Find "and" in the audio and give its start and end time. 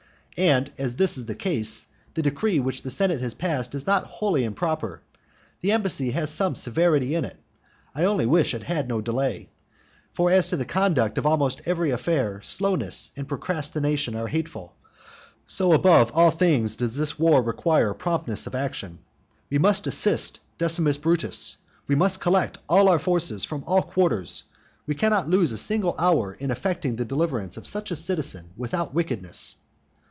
0.37-0.71, 13.17-13.27